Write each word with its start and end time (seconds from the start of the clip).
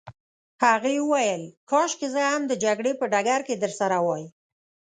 هغې 0.63 0.95
وویل: 1.01 1.43
کاشکې 1.69 2.07
زه 2.13 2.21
هم 2.31 2.41
د 2.47 2.53
جګړې 2.63 2.91
په 2.99 3.05
ډګر 3.11 3.41
کي 3.47 3.55
درسره 3.63 3.97
وای. 4.05 4.25